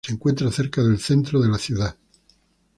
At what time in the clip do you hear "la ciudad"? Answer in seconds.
1.49-1.95